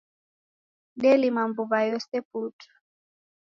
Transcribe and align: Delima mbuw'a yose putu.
Delima 1.01 1.41
mbuw'a 1.49 1.79
yose 1.89 2.17
putu. 2.29 2.69